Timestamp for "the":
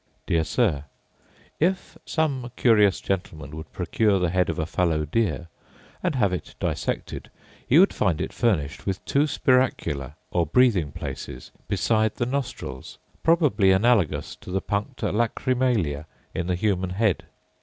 4.17-4.31, 12.15-12.25, 14.49-14.59, 16.47-16.55